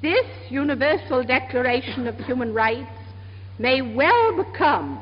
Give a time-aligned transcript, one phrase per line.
[0.00, 2.86] This Universal Declaration of Human Rights
[3.58, 4.96] may well become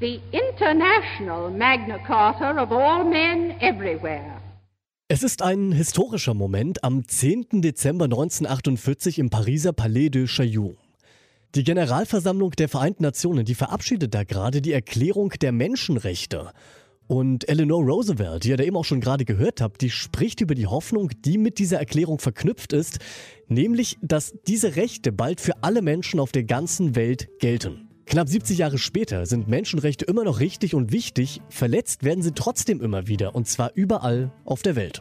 [0.00, 4.40] the international Magna Carta of all men everywhere.
[5.06, 7.62] Es ist ein historischer Moment am 10.
[7.62, 10.74] Dezember 1948 im Pariser Palais de Chaillot.
[11.54, 16.50] Die Generalversammlung der Vereinten Nationen, die verabschiedet da gerade die Erklärung der Menschenrechte.
[17.06, 20.54] Und Eleanor Roosevelt, die ihr da eben auch schon gerade gehört habt, die spricht über
[20.54, 22.98] die Hoffnung, die mit dieser Erklärung verknüpft ist,
[23.46, 27.88] nämlich, dass diese Rechte bald für alle Menschen auf der ganzen Welt gelten.
[28.06, 32.80] Knapp 70 Jahre später sind Menschenrechte immer noch richtig und wichtig, verletzt werden sie trotzdem
[32.80, 35.00] immer wieder, und zwar überall auf der Welt.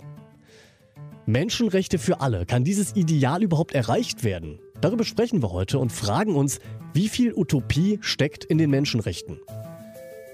[1.26, 4.60] Menschenrechte für alle, kann dieses Ideal überhaupt erreicht werden?
[4.82, 6.60] Darüber sprechen wir heute und fragen uns,
[6.94, 9.40] wie viel Utopie steckt in den Menschenrechten.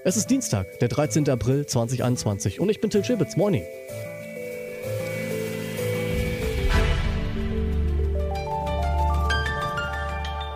[0.02, 1.28] Es ist Dienstag, der 13.
[1.28, 3.36] April 2021 und ich bin Till Schibitz.
[3.36, 3.64] Morning.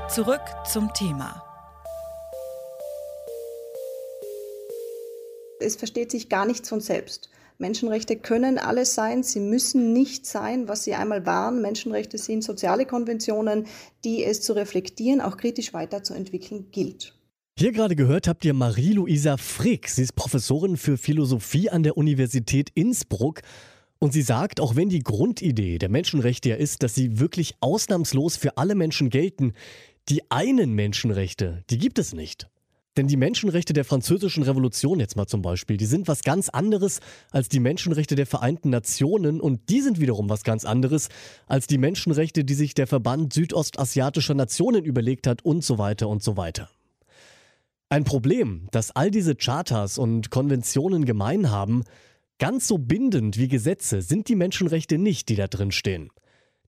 [0.08, 0.40] Zurück
[0.72, 1.44] zum Thema.
[5.60, 7.29] Es versteht sich gar nichts von selbst.
[7.58, 11.60] Menschenrechte können alles sein, sie müssen nicht sein, was sie einmal waren.
[11.60, 13.66] Menschenrechte sind soziale Konventionen,
[14.04, 17.14] die es zu reflektieren, auch kritisch weiterzuentwickeln gilt.
[17.57, 19.88] Hier gerade gehört habt ihr Marie-Louisa Frick.
[19.88, 23.43] Sie ist Professorin für Philosophie an der Universität Innsbruck.
[24.01, 28.37] Und sie sagt, auch wenn die Grundidee der Menschenrechte ja ist, dass sie wirklich ausnahmslos
[28.37, 29.52] für alle Menschen gelten,
[30.09, 32.49] die einen Menschenrechte, die gibt es nicht.
[32.97, 36.99] Denn die Menschenrechte der französischen Revolution jetzt mal zum Beispiel, die sind was ganz anderes
[37.30, 41.09] als die Menschenrechte der Vereinten Nationen und die sind wiederum was ganz anderes
[41.47, 46.21] als die Menschenrechte, die sich der Verband südostasiatischer Nationen überlegt hat und so weiter und
[46.21, 46.69] so weiter.
[47.95, 51.84] Ein Problem, das all diese Charters und Konventionen gemein haben,
[52.40, 56.09] ganz so bindend wie Gesetze sind die Menschenrechte nicht, die da drin stehen.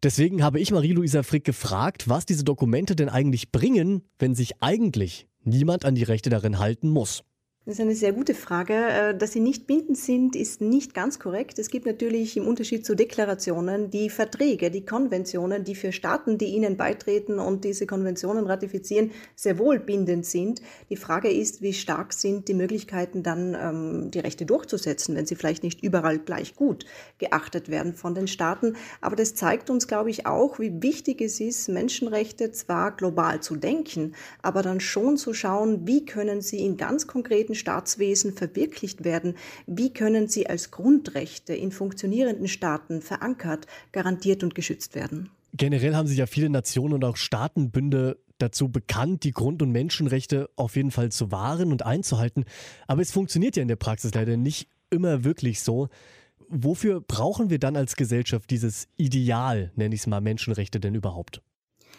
[0.05, 5.27] Deswegen habe ich Marie-Louisa Frick gefragt, was diese Dokumente denn eigentlich bringen, wenn sich eigentlich
[5.43, 7.25] niemand an die Rechte darin halten muss.
[7.67, 8.75] Das ist eine sehr gute Frage.
[8.75, 11.59] Äh, dass sie nicht bindend sind, ist nicht ganz korrekt.
[11.59, 16.55] Es gibt natürlich im Unterschied zu Deklarationen die Verträge, die Konventionen, die für Staaten, die
[16.55, 20.63] ihnen beitreten und diese Konventionen ratifizieren, sehr wohl bindend sind.
[20.91, 25.35] Die Frage ist, wie stark sind die Möglichkeiten dann, ähm, die Rechte durchzusetzen, wenn sie
[25.35, 26.87] vielleicht nicht überall gleich gut
[27.19, 28.77] geachtet werden von den Staaten.
[29.01, 33.57] Aber das zeigt uns, glaube ich, auch, wie wichtig es ist, Menschenrechte zwar global zu
[33.57, 39.35] denken, aber dann schon zu schauen, wie können sie in ganz konkreten Staatswesen verwirklicht werden?
[39.67, 45.31] Wie können sie als Grundrechte in funktionierenden Staaten verankert, garantiert und geschützt werden?
[45.55, 50.51] Generell haben sich ja viele Nationen und auch Staatenbünde dazu bekannt, die Grund- und Menschenrechte
[50.57, 52.45] auf jeden Fall zu wahren und einzuhalten.
[52.87, 55.89] Aber es funktioniert ja in der Praxis leider nicht immer wirklich so.
[56.49, 61.43] Wofür brauchen wir dann als Gesellschaft dieses Ideal, nenne ich es mal, Menschenrechte denn überhaupt?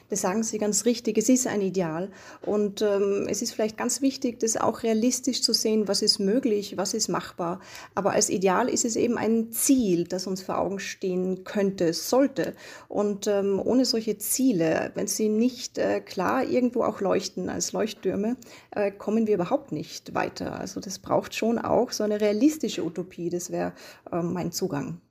[0.09, 1.17] Das sagen Sie ganz richtig.
[1.17, 2.09] Es ist ein Ideal.
[2.41, 6.77] Und ähm, es ist vielleicht ganz wichtig, das auch realistisch zu sehen, was ist möglich,
[6.77, 7.59] was ist machbar.
[7.93, 12.55] Aber als Ideal ist es eben ein Ziel, das uns vor Augen stehen könnte, sollte.
[12.87, 18.37] Und ähm, ohne solche Ziele, wenn sie nicht äh, klar irgendwo auch leuchten als Leuchttürme,
[18.71, 20.59] äh, kommen wir überhaupt nicht weiter.
[20.59, 23.29] Also das braucht schon auch so eine realistische Utopie.
[23.29, 23.73] Das wäre
[24.11, 25.01] äh, mein Zugang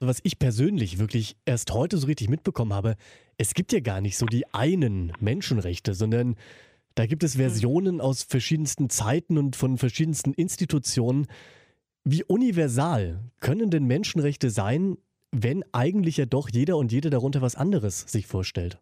[0.00, 2.96] was ich persönlich wirklich erst heute so richtig mitbekommen habe,
[3.38, 6.36] es gibt ja gar nicht so die einen Menschenrechte, sondern
[6.94, 11.26] da gibt es Versionen aus verschiedensten Zeiten und von verschiedensten Institutionen.
[12.04, 14.96] Wie universal können denn Menschenrechte sein,
[15.32, 18.78] wenn eigentlich ja doch jeder und jede darunter was anderes sich vorstellt?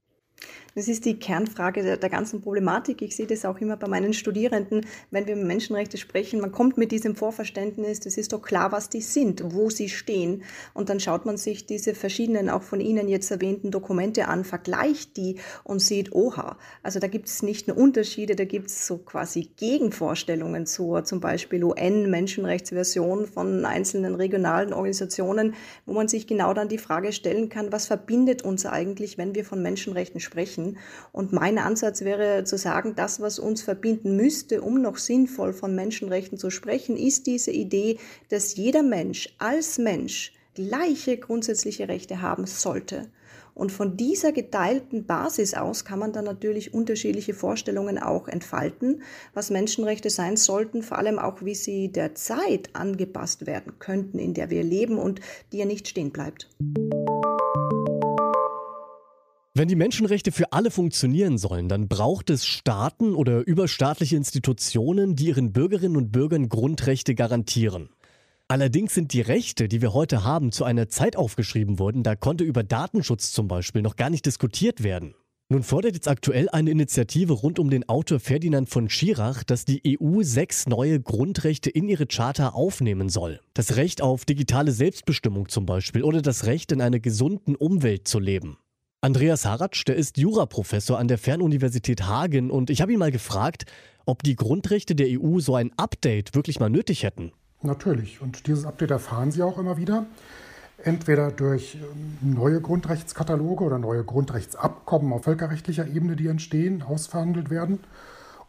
[0.74, 3.02] Das ist die Kernfrage der, der, ganzen Problematik.
[3.02, 6.40] Ich sehe das auch immer bei meinen Studierenden, wenn wir über Menschenrechte sprechen.
[6.40, 10.44] Man kommt mit diesem Vorverständnis, das ist doch klar, was die sind, wo sie stehen.
[10.72, 15.18] Und dann schaut man sich diese verschiedenen, auch von Ihnen jetzt erwähnten Dokumente an, vergleicht
[15.18, 18.96] die und sieht, oha, also da gibt es nicht nur Unterschiede, da gibt es so
[18.96, 25.54] quasi Gegenvorstellungen zur zum Beispiel UN-Menschenrechtsversion von einzelnen regionalen Organisationen,
[25.84, 29.44] wo man sich genau dann die Frage stellen kann, was verbindet uns eigentlich, wenn wir
[29.44, 30.31] von Menschenrechten sprechen?
[30.32, 30.78] Sprechen.
[31.12, 35.74] Und mein Ansatz wäre zu sagen, das, was uns verbinden müsste, um noch sinnvoll von
[35.74, 37.98] Menschenrechten zu sprechen, ist diese Idee,
[38.30, 43.08] dass jeder Mensch als Mensch gleiche grundsätzliche Rechte haben sollte.
[43.54, 49.02] Und von dieser geteilten Basis aus kann man dann natürlich unterschiedliche Vorstellungen auch entfalten,
[49.34, 54.32] was Menschenrechte sein sollten, vor allem auch, wie sie der Zeit angepasst werden könnten, in
[54.32, 55.20] der wir leben und
[55.52, 56.48] die ja nicht stehen bleibt.
[59.54, 65.26] Wenn die Menschenrechte für alle funktionieren sollen, dann braucht es Staaten oder überstaatliche Institutionen, die
[65.26, 67.90] ihren Bürgerinnen und Bürgern Grundrechte garantieren.
[68.48, 72.44] Allerdings sind die Rechte, die wir heute haben, zu einer Zeit aufgeschrieben worden, da konnte
[72.44, 75.14] über Datenschutz zum Beispiel noch gar nicht diskutiert werden.
[75.50, 79.98] Nun fordert jetzt aktuell eine Initiative rund um den Autor Ferdinand von Schirach, dass die
[80.00, 83.38] EU sechs neue Grundrechte in ihre Charta aufnehmen soll.
[83.52, 88.18] Das Recht auf digitale Selbstbestimmung zum Beispiel oder das Recht in einer gesunden Umwelt zu
[88.18, 88.56] leben.
[89.04, 93.64] Andreas Haratsch, der ist Juraprofessor an der Fernuniversität Hagen und ich habe ihn mal gefragt,
[94.06, 97.32] ob die Grundrechte der EU so ein Update wirklich mal nötig hätten.
[97.62, 98.22] Natürlich.
[98.22, 100.06] Und dieses Update erfahren Sie auch immer wieder.
[100.84, 107.80] Entweder durch ähm, neue Grundrechtskataloge oder neue Grundrechtsabkommen auf völkerrechtlicher Ebene, die entstehen, ausverhandelt werden,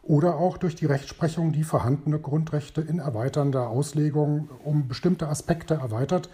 [0.04, 6.28] oder auch durch die Rechtsprechung, die vorhandene Grundrechte in erweiternder Auslegung um bestimmte Aspekte erweitert,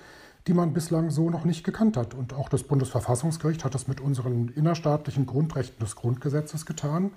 [0.46, 2.14] die man bislang so noch nicht gekannt hat.
[2.14, 7.12] Und auch das Bundesverfassungsgericht hat das mit unseren innerstaatlichen Grundrechten des Grundgesetzes getan.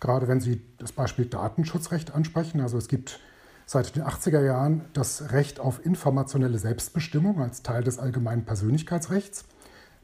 [0.00, 2.60] Gerade wenn Sie das Beispiel Datenschutzrecht ansprechen.
[2.60, 3.20] Also es gibt
[3.66, 9.44] seit den 80er Jahren das Recht auf informationelle Selbstbestimmung als Teil des allgemeinen Persönlichkeitsrechts.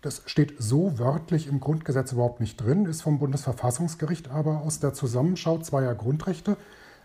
[0.03, 4.93] Das steht so wörtlich im Grundgesetz überhaupt nicht drin, ist vom Bundesverfassungsgericht aber aus der
[4.93, 6.59] Zusammenschau zweier Grundrechte,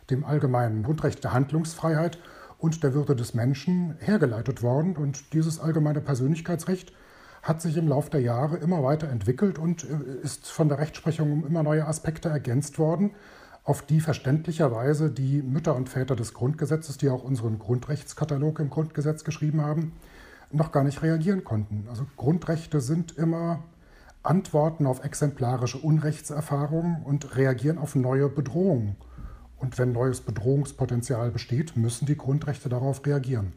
[0.09, 2.17] dem allgemeinen Grundrecht der Handlungsfreiheit
[2.59, 4.95] und der Würde des Menschen, hergeleitet worden.
[4.95, 6.93] Und dieses allgemeine Persönlichkeitsrecht
[7.41, 11.31] hat sich im Laufe der Jahre immer weiter entwickelt und äh, ist von der Rechtsprechung
[11.31, 13.11] um immer neue Aspekte ergänzt worden
[13.69, 19.23] auf die verständlicherweise die Mütter und Väter des Grundgesetzes, die auch unseren Grundrechtskatalog im Grundgesetz
[19.23, 19.93] geschrieben haben,
[20.51, 21.85] noch gar nicht reagieren konnten.
[21.87, 23.63] Also Grundrechte sind immer
[24.23, 28.95] Antworten auf exemplarische Unrechtserfahrungen und reagieren auf neue Bedrohungen.
[29.59, 33.53] Und wenn neues Bedrohungspotenzial besteht, müssen die Grundrechte darauf reagieren.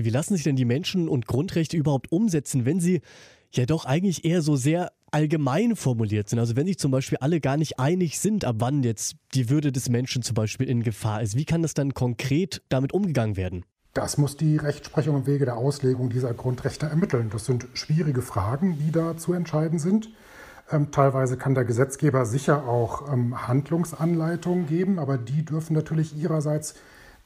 [0.00, 3.00] Wie lassen sich denn die Menschen und Grundrechte überhaupt umsetzen, wenn sie
[3.52, 6.40] ja doch eigentlich eher so sehr allgemein formuliert sind.
[6.40, 9.70] Also wenn sich zum Beispiel alle gar nicht einig sind, ab wann jetzt die Würde
[9.70, 13.64] des Menschen zum Beispiel in Gefahr ist, wie kann das dann konkret damit umgegangen werden?
[13.92, 17.30] Das muss die Rechtsprechung im Wege der Auslegung dieser Grundrechte ermitteln.
[17.30, 20.10] Das sind schwierige Fragen, die da zu entscheiden sind.
[20.70, 26.74] Ähm, teilweise kann der Gesetzgeber sicher auch ähm, Handlungsanleitungen geben, aber die dürfen natürlich ihrerseits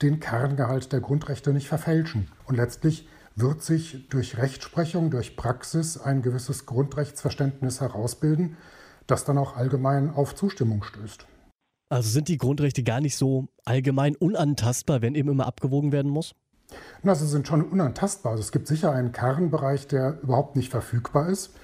[0.02, 2.29] den Kerngehalt der Grundrechte nicht verfälschen.
[2.46, 8.56] Und letztlich wird sich durch Rechtsprechung, durch Praxis ein gewisses Grundrechtsverständnis herausbilden,
[9.06, 11.26] das dann auch allgemein auf Zustimmung stößt.
[11.90, 16.35] Also sind die Grundrechte gar nicht so allgemein unantastbar, wenn eben immer abgewogen werden muss?
[17.02, 18.32] Na, sie sind schon unantastbar.
[18.32, 21.55] Also es gibt sicher einen Kernbereich, der überhaupt nicht verfügbar ist.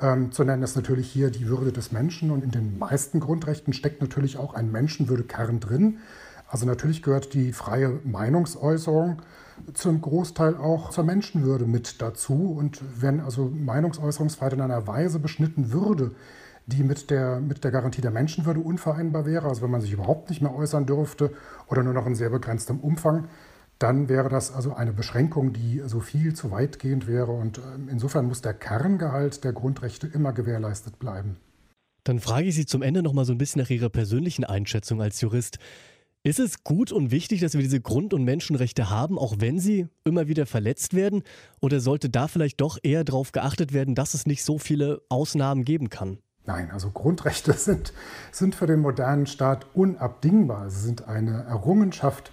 [0.00, 3.72] Ähm, zu nennen ist natürlich hier die Würde des Menschen und in den meisten Grundrechten
[3.72, 5.98] steckt natürlich auch ein Menschenwürde-Kern drin.
[6.48, 9.22] Also natürlich gehört die freie Meinungsäußerung
[9.72, 12.54] zum Großteil auch zur Menschenwürde mit dazu.
[12.58, 16.12] Und wenn also Meinungsäußerungsfreiheit in einer Weise beschnitten würde,
[16.66, 20.30] die mit der, mit der Garantie der Menschenwürde unvereinbar wäre, also wenn man sich überhaupt
[20.30, 21.32] nicht mehr äußern dürfte
[21.68, 23.28] oder nur noch in sehr begrenztem Umfang,
[23.78, 27.32] dann wäre das also eine Beschränkung, die so viel zu weitgehend wäre.
[27.32, 31.36] Und ähm, insofern muss der Kerngehalt der Grundrechte immer gewährleistet bleiben.
[32.04, 35.00] Dann frage ich Sie zum Ende noch mal so ein bisschen nach Ihrer persönlichen Einschätzung
[35.00, 35.58] als Jurist.
[36.26, 39.88] Ist es gut und wichtig, dass wir diese Grund- und Menschenrechte haben, auch wenn sie
[40.04, 41.22] immer wieder verletzt werden?
[41.60, 45.64] Oder sollte da vielleicht doch eher darauf geachtet werden, dass es nicht so viele Ausnahmen
[45.64, 46.18] geben kann?
[46.46, 47.92] Nein, also Grundrechte sind,
[48.32, 50.70] sind für den modernen Staat unabdingbar.
[50.70, 52.32] Sie sind eine Errungenschaft,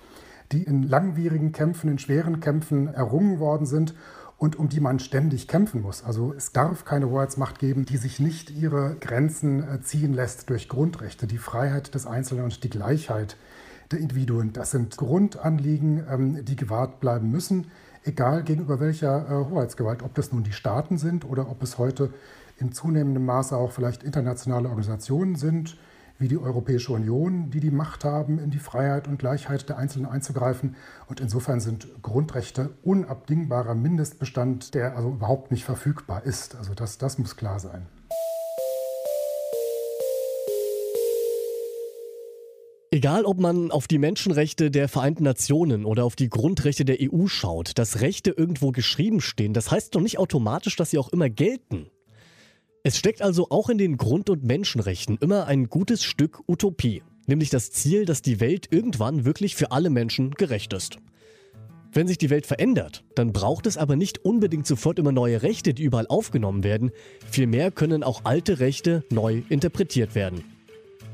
[0.52, 3.94] die in langwierigen Kämpfen, in schweren Kämpfen errungen worden sind
[4.38, 6.04] und um die man ständig kämpfen muss.
[6.04, 10.68] Also es darf keine Hoheitsmacht geben, die sich nicht ihre Grenzen äh, ziehen lässt durch
[10.68, 13.38] Grundrechte, die Freiheit des Einzelnen und die Gleichheit
[13.92, 14.52] der Individuen.
[14.52, 17.68] Das sind Grundanliegen, ähm, die gewahrt bleiben müssen,
[18.04, 22.12] egal gegenüber welcher äh, Hoheitsgewalt, ob das nun die Staaten sind oder ob es heute
[22.58, 25.78] in zunehmendem Maße auch vielleicht internationale Organisationen sind,
[26.22, 30.06] wie die Europäische Union, die die Macht haben, in die Freiheit und Gleichheit der Einzelnen
[30.06, 30.76] einzugreifen.
[31.08, 36.56] Und insofern sind Grundrechte unabdingbarer Mindestbestand, der also überhaupt nicht verfügbar ist.
[36.56, 37.88] Also das, das muss klar sein.
[42.94, 47.28] Egal, ob man auf die Menschenrechte der Vereinten Nationen oder auf die Grundrechte der EU
[47.28, 51.30] schaut, dass Rechte irgendwo geschrieben stehen, das heißt doch nicht automatisch, dass sie auch immer
[51.30, 51.90] gelten.
[52.84, 57.52] Es steckt also auch in den Grund- und Menschenrechten immer ein gutes Stück Utopie, nämlich
[57.52, 60.98] das Ziel, dass die Welt irgendwann wirklich für alle Menschen gerecht ist.
[61.94, 65.76] Wenn sich die Welt verändert, dann braucht es aber nicht unbedingt sofort immer neue Rechte,
[65.76, 66.90] die überall aufgenommen werden,
[67.30, 70.44] vielmehr können auch alte Rechte neu interpretiert werden.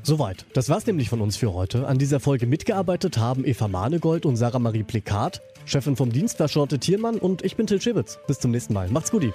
[0.02, 0.46] Soweit.
[0.54, 1.86] Das war's nämlich von uns für heute.
[1.86, 5.42] An dieser Folge mitgearbeitet haben Eva Manegold und Sarah Marie Plikat.
[5.66, 8.18] Chefin vom Dienst war Schorte Thiermann und ich bin Till Schibitz.
[8.26, 8.88] Bis zum nächsten Mal.
[8.88, 9.34] Macht's gut.